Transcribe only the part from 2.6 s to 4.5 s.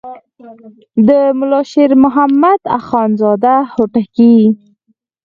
اخوندزاده هوتکی.